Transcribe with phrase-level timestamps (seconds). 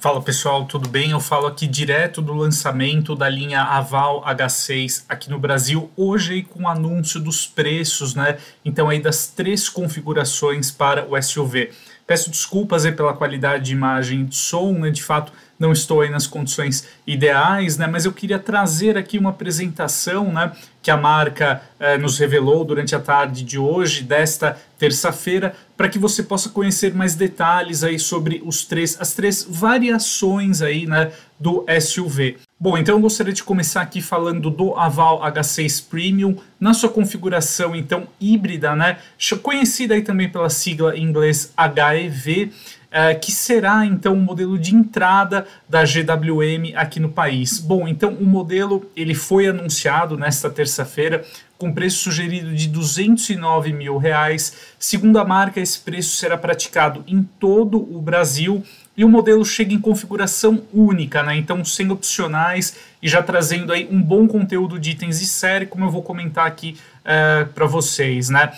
[0.00, 1.10] Fala pessoal, tudo bem?
[1.10, 6.42] Eu falo aqui direto do lançamento da linha Aval H6 aqui no Brasil, hoje aí
[6.42, 8.38] com o anúncio dos preços, né?
[8.64, 11.72] Então aí das três configurações para o SUV.
[12.06, 14.88] Peço desculpas aí pela qualidade de imagem e de som, né?
[14.88, 17.86] De fato, não estou aí nas condições ideais, né?
[17.86, 20.52] Mas eu queria trazer aqui uma apresentação, né?
[20.82, 25.98] Que a marca eh, nos revelou durante a tarde de hoje, desta terça-feira, para que
[25.98, 31.12] você possa conhecer mais detalhes aí sobre os três, as três variações aí, né?
[31.38, 32.38] Do SUV.
[32.62, 37.74] Bom, então eu gostaria de começar aqui falando do Aval H6 Premium na sua configuração
[37.74, 38.98] então híbrida, né?
[39.42, 42.52] Conhecida aí também pela sigla em inglês HEV
[42.90, 47.58] é, que será então o modelo de entrada da GWM aqui no país.
[47.58, 51.24] Bom, então o modelo ele foi anunciado nesta terça-feira
[51.56, 54.74] com preço sugerido de 209 mil reais.
[54.78, 58.62] Segundo a marca, esse preço será praticado em todo o Brasil
[58.96, 61.36] e o modelo chega em configuração única, né?
[61.36, 65.84] Então sem opcionais e já trazendo aí um bom conteúdo de itens de série, como
[65.84, 68.52] eu vou comentar aqui é, para vocês, né?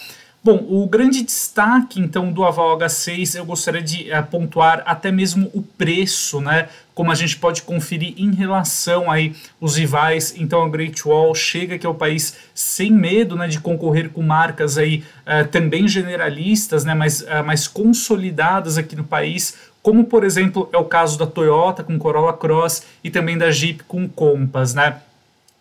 [0.44, 5.48] Bom, o grande destaque então do Aval H6 eu gostaria de uh, pontuar até mesmo
[5.54, 6.68] o preço, né?
[6.96, 11.76] Como a gente pode conferir em relação aí os rivais, então a Great Wall chega
[11.76, 16.92] aqui ao país sem medo, né, de concorrer com marcas aí uh, também generalistas, né,
[16.92, 21.82] mas uh, mais consolidadas aqui no país, como por exemplo é o caso da Toyota
[21.82, 25.00] com Corolla Cross e também da Jeep com Compass, né?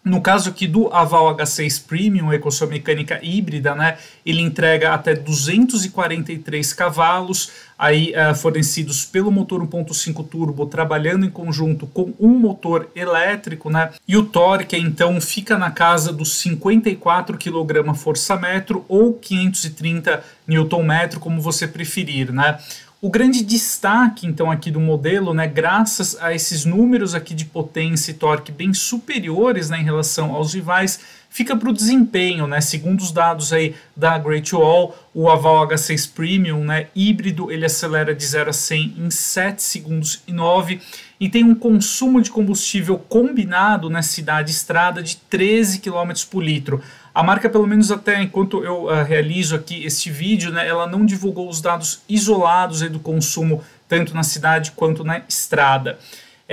[0.04, 5.14] No caso aqui do Aval H6 Premium, com sua mecânica híbrida, né, ele entrega até
[5.14, 12.90] 243 cavalos, aí uh, fornecidos pelo motor 1.5 turbo, trabalhando em conjunto com um motor
[12.96, 21.20] elétrico, né, e o torque então fica na casa dos 54 kgfm ou 530 Nm,
[21.20, 22.58] como você preferir, né.
[23.04, 28.12] O grande destaque, então, aqui do modelo, né, graças a esses números aqui de potência
[28.12, 32.62] e torque bem superiores né, em relação aos rivais, fica para o desempenho, né?
[32.62, 38.14] Segundo os dados aí da Great Wall, o Aval H6 Premium, né, híbrido, ele acelera
[38.14, 40.80] de 0 a 100 em 7 segundos e 9
[41.20, 46.84] e tem um consumo de combustível combinado na cidade estrada de 13 km por litro.
[47.14, 51.06] A marca, pelo menos até enquanto eu uh, realizo aqui este vídeo, né, ela não
[51.06, 56.00] divulgou os dados isolados do consumo tanto na cidade quanto na estrada.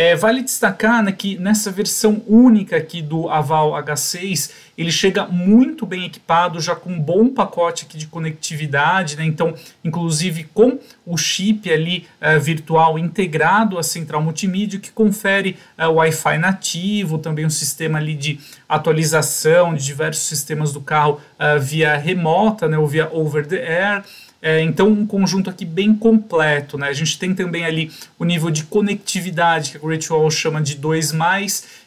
[0.01, 5.85] É, vale destacar né, que nessa versão única aqui do Aval H6, ele chega muito
[5.85, 11.17] bem equipado, já com um bom pacote aqui de conectividade, né, então, inclusive com o
[11.17, 17.51] chip ali uh, virtual integrado à central multimídia, que confere uh, Wi-Fi nativo, também um
[17.51, 18.39] sistema ali de
[18.69, 24.05] atualização de diversos sistemas do carro uh, via remota, né, ou via over the air.
[24.41, 26.79] É, então, um conjunto aqui bem completo.
[26.79, 26.89] Né?
[26.89, 30.77] A gente tem também ali o nível de conectividade, que a Great Wall chama de
[30.77, 31.13] 2.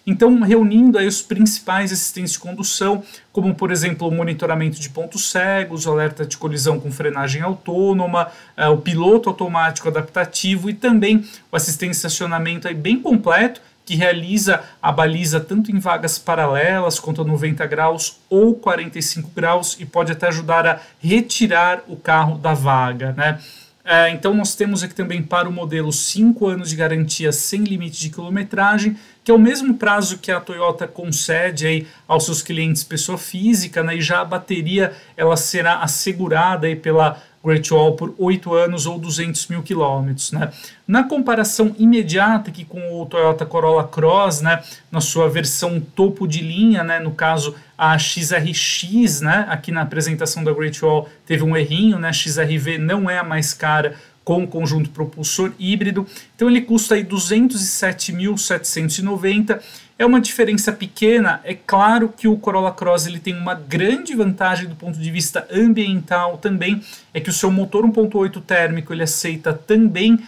[0.05, 5.31] Então, reunindo aí os principais assistentes de condução, como por exemplo o monitoramento de pontos
[5.31, 11.25] cegos, o alerta de colisão com frenagem autônoma, é, o piloto automático adaptativo e também
[11.51, 16.97] o assistente de estacionamento aí bem completo que realiza a baliza tanto em vagas paralelas
[16.97, 22.37] quanto a 90 graus ou 45 graus e pode até ajudar a retirar o carro
[22.37, 23.37] da vaga, né?
[23.83, 27.99] É, então nós temos aqui também para o modelo 5 anos de garantia sem limite
[27.99, 32.85] de quilometragem, que é o mesmo prazo que a Toyota concede aí aos seus clientes
[32.85, 38.13] pessoa física, né, e já a bateria ela será assegurada aí pela Great Wall por
[38.17, 40.31] 8 anos ou 200 mil quilômetros.
[40.31, 40.51] Né?
[40.87, 46.41] Na comparação imediata aqui com o Toyota Corolla Cross, né, na sua versão topo de
[46.41, 51.55] linha, né, no caso a XRX, né, aqui na apresentação da Great Wall teve um
[51.57, 56.05] errinho, né, XRV não é a mais cara com conjunto propulsor híbrido.
[56.35, 59.59] Então ele custa aí 207.790.
[60.01, 61.41] É uma diferença pequena.
[61.43, 65.47] É claro que o Corolla Cross ele tem uma grande vantagem do ponto de vista
[65.53, 66.81] ambiental também,
[67.13, 70.21] é que o seu motor 1.8 térmico ele aceita também uh,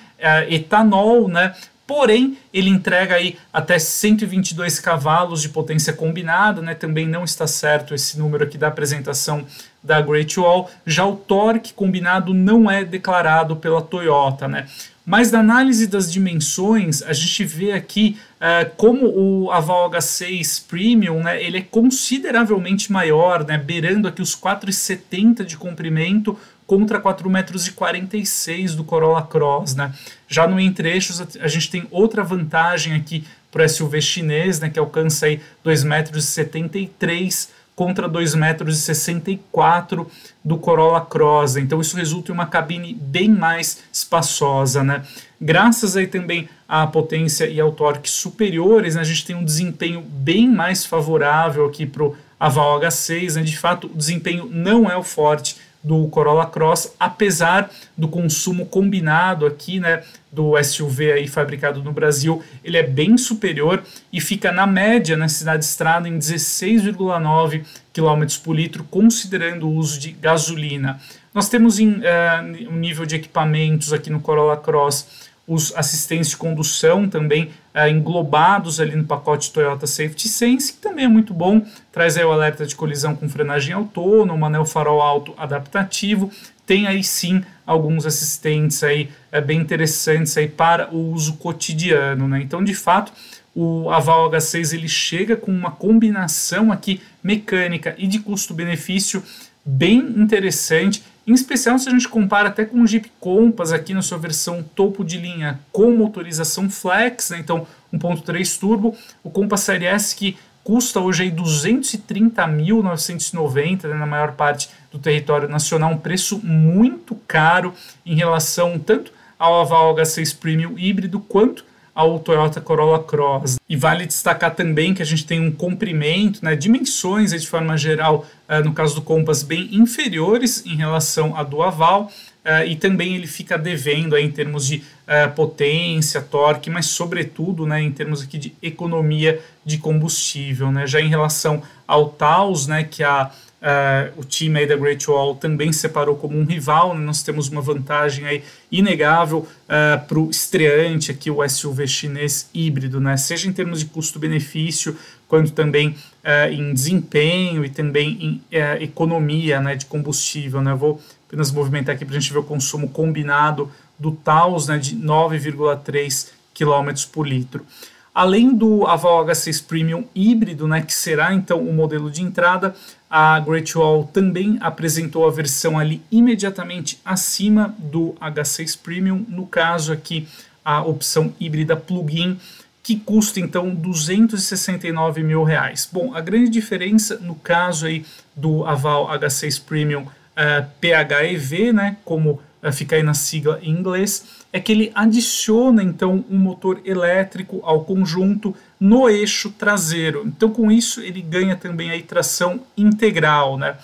[0.47, 1.55] etanol, né?
[1.87, 6.75] Porém, ele entrega aí até 122 cavalos de potência combinada, né?
[6.75, 9.43] Também não está certo esse número aqui da apresentação
[9.81, 10.69] da Great Wall.
[10.85, 14.67] Já o torque combinado não é declarado pela Toyota, né?
[15.05, 21.23] Mas na análise das dimensões, a gente vê aqui uh, como o Aval H6 Premium,
[21.23, 26.37] né, ele é consideravelmente maior, né, beirando aqui os 4,70 de comprimento
[26.67, 29.75] contra 4,46 metros do Corolla Cross.
[29.75, 29.93] Né.
[30.27, 34.79] Já no entre-eixos, a gente tem outra vantagem aqui para o SUV chinês, né, que
[34.79, 40.07] alcança aí 2,73 metros contra 2,64 metros
[40.43, 41.57] do Corolla Cross.
[41.57, 45.03] Então isso resulta em uma cabine bem mais espaçosa, né?
[45.39, 50.01] Graças aí também à potência e ao torque superiores, né, a gente tem um desempenho
[50.01, 53.35] bem mais favorável aqui para o Aval H6.
[53.35, 53.43] Né?
[53.43, 59.45] De fato, o desempenho não é o forte do Corolla Cross, apesar do consumo combinado
[59.45, 60.01] aqui, né,
[60.33, 65.27] do SUV aí fabricado no Brasil, ele é bem superior e fica na média na
[65.27, 67.63] cidade estrada em 16,9
[67.93, 70.99] km por litro, considerando o uso de gasolina.
[71.33, 76.37] Nós temos em, uh, um nível de equipamentos aqui no Corolla Cross os assistentes de
[76.37, 81.61] condução também uh, englobados ali no pacote Toyota Safety Sense, que também é muito bom,
[81.91, 86.31] traz aí o alerta de colisão com frenagem autônoma, né, o farol alto adaptativo,
[86.65, 92.41] tem aí sim alguns assistentes aí uh, bem interessantes aí para o uso cotidiano, né?
[92.41, 93.11] Então, de fato,
[93.53, 99.21] o Aval H6 ele chega com uma combinação aqui mecânica e de custo-benefício
[99.65, 104.01] bem interessante em especial se a gente compara até com o Jeep Compass aqui na
[104.01, 107.39] sua versão topo de linha com motorização flex, né?
[107.39, 114.33] então 1.3 turbo, o Compass Série S que custa hoje aí 230.990 né, na maior
[114.33, 117.73] parte do território nacional, um preço muito caro
[118.05, 123.57] em relação tanto ao Aval H6 Premium híbrido quanto ao Toyota Corolla Cross.
[123.69, 128.25] E vale destacar também que a gente tem um comprimento, né, dimensões de forma geral,
[128.49, 132.11] uh, no caso do Compass, bem inferiores em relação à do Aval,
[132.43, 137.65] uh, e também ele fica devendo aí, em termos de uh, potência, torque, mas sobretudo
[137.65, 140.71] né, em termos aqui de economia de combustível.
[140.71, 143.31] Né, já em relação ao Taos, né, que a
[143.63, 147.05] Uh, o time aí da Great Wall também separou como um rival, né?
[147.05, 152.49] nós temos uma vantagem aí inegável uh, ah, para o estreante aqui, o SUV chinês
[152.53, 153.15] híbrido, né?
[153.15, 154.97] seja em termos de custo-benefício,
[155.29, 158.41] quanto também uh, em desempenho e também em
[158.81, 160.61] economia né, de combustível.
[160.61, 160.73] Né?
[160.75, 164.93] vou apenas movimentar aqui para a gente ver o consumo combinado do Taos né, de
[164.97, 167.65] 9,3 km por litro.
[168.13, 172.75] Além do Aval H6 Premium híbrido, né, que será então o modelo de entrada,
[173.09, 179.91] a Great Wall também apresentou a versão ali imediatamente acima do H6 Premium, no caso
[179.91, 180.27] aqui
[180.63, 182.39] a opção híbrida plug-in,
[182.83, 185.89] que custa então 269 mil reais.
[185.91, 188.05] Bom, a grande diferença no caso aí
[188.35, 194.25] do Aval H6 Premium uh, eh, PHEV, né, como fica aí na sigla em inglês,
[194.51, 200.23] é que ele adiciona então um motor elétrico ao conjunto no eixo traseiro.
[200.25, 203.57] Então, com isso, ele ganha também a tração integral.
[203.57, 203.75] Né?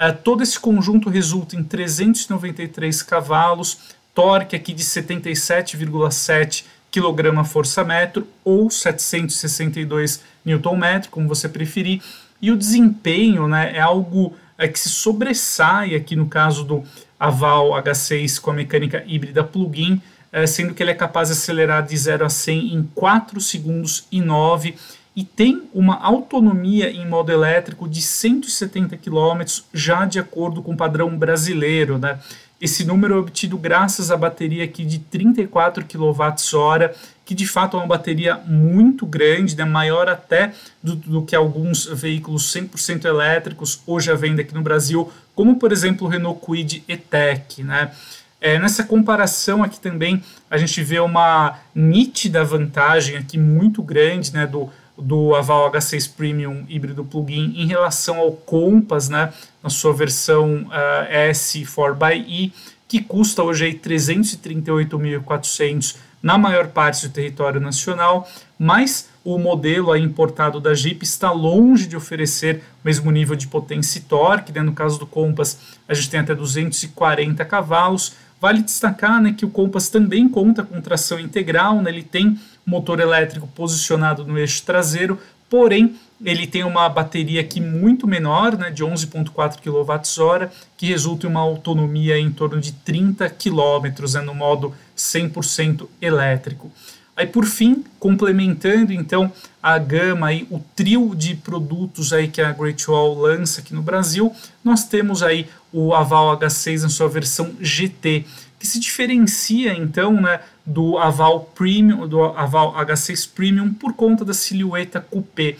[0.00, 3.78] Uh, todo esse conjunto resulta em 393 cavalos,
[4.14, 12.00] torque aqui de 77,7 kgfm ou 762 Nm, como você preferir.
[12.40, 16.82] E o desempenho né, é algo é, que se sobressai aqui no caso do
[17.18, 20.00] Aval H6 com a mecânica híbrida plug-in,
[20.32, 24.06] é, sendo que ele é capaz de acelerar de 0 a 100 em 4 segundos
[24.10, 24.74] e 9
[25.16, 30.76] e tem uma autonomia em modo elétrico de 170 km, já de acordo com o
[30.76, 31.98] padrão brasileiro.
[31.98, 32.18] Né?
[32.60, 36.94] Esse número é obtido graças à bateria aqui de 34 kWh,
[37.24, 39.64] que de fato é uma bateria muito grande, né?
[39.64, 40.52] maior até
[40.82, 45.70] do, do que alguns veículos 100% elétricos hoje à venda aqui no Brasil, como por
[45.70, 47.62] exemplo o Renault Kwid E-Tech.
[47.62, 47.92] Né?
[48.40, 54.46] É, nessa comparação aqui também a gente vê uma nítida vantagem aqui muito grande né,
[54.46, 59.32] do, do Aval H6 Premium híbrido plug-in em relação ao Compass, né,
[59.62, 62.52] na sua versão uh, S 4xE,
[62.86, 68.26] que custa hoje 338.400 na maior parte do território nacional,
[68.58, 73.46] mas o modelo aí importado da Jeep está longe de oferecer o mesmo nível de
[73.46, 74.62] potência e torque, né?
[74.62, 79.48] no caso do Compass a gente tem até 240 cavalos, Vale destacar né, que o
[79.48, 85.18] Compass também conta com tração integral, né, ele tem motor elétrico posicionado no eixo traseiro,
[85.48, 91.30] porém ele tem uma bateria aqui muito menor, né, de 11,4 kWh, que resulta em
[91.30, 96.70] uma autonomia em torno de 30 km né, no modo 100% elétrico.
[97.16, 99.30] Aí por fim, complementando então
[99.62, 103.82] a gama aí, o trio de produtos aí que a Great Wall lança aqui no
[103.82, 108.24] Brasil, nós temos aí o Aval H6 na sua versão GT,
[108.58, 114.32] que se diferencia então né, do Aval Premium, do Aval H6 Premium por conta da
[114.32, 115.56] silhueta coupé.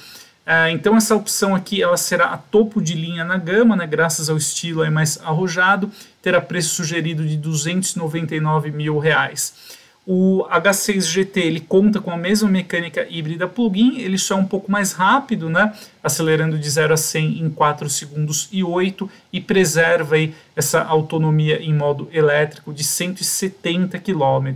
[0.47, 4.29] Uh, então essa opção aqui ela será a topo de linha na gama, né, graças
[4.29, 9.55] ao estilo aí mais arrojado, terá preço sugerido de 299 mil reais.
[10.07, 14.45] O H6 GT ele conta com a mesma mecânica híbrida plug-in, ele só é um
[14.45, 15.73] pouco mais rápido, né?
[16.03, 21.59] acelerando de 0 a 100 em 4 segundos e 8 e preserva aí essa autonomia
[21.63, 24.55] em modo elétrico de 170 km.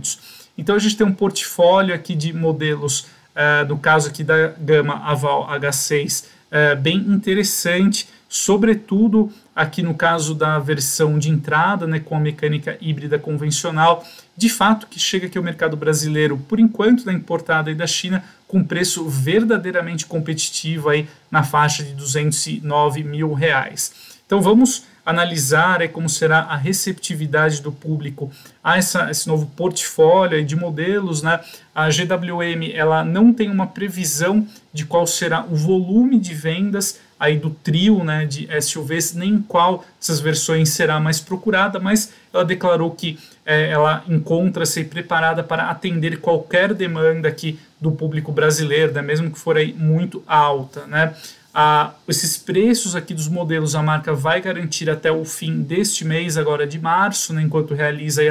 [0.59, 4.95] Então a gente tem um portfólio aqui de modelos, uh, no caso aqui da gama
[5.05, 12.13] Aval H6, uh, bem interessante, sobretudo aqui no caso da versão de entrada, né, com
[12.13, 17.13] a mecânica híbrida convencional, de fato que chega aqui ao mercado brasileiro, por enquanto da
[17.13, 24.18] importada e da China, com preço verdadeiramente competitivo aí na faixa de 209 mil reais.
[24.29, 28.31] Então vamos analisar aí como será a receptividade do público
[28.63, 31.23] a essa, esse novo portfólio de modelos.
[31.23, 31.39] Né?
[31.73, 37.39] A GWM ela não tem uma previsão de qual será o volume de vendas aí
[37.39, 42.91] do trio né, de SUVs, nem qual dessas versões será mais procurada, mas ela declarou
[42.91, 49.31] que é, ela encontra-se preparada para atender qualquer demanda aqui do público brasileiro, né, mesmo
[49.31, 50.85] que for aí muito alta.
[50.85, 51.15] Né.
[51.53, 56.37] Ah, esses preços aqui dos modelos a marca vai garantir até o fim deste mês,
[56.37, 58.21] agora de março, né, enquanto realiza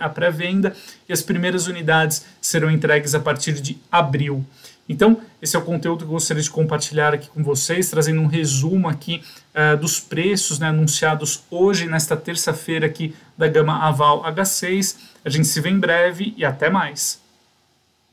[0.00, 0.74] a pré-venda,
[1.08, 4.44] e as primeiras unidades serão entregues a partir de abril.
[4.88, 8.26] Então, esse é o conteúdo que eu gostaria de compartilhar aqui com vocês, trazendo um
[8.26, 9.22] resumo aqui
[9.54, 14.96] uh, dos preços né, anunciados hoje, nesta terça-feira aqui da gama Aval H6.
[15.24, 17.23] A gente se vê em breve e até mais.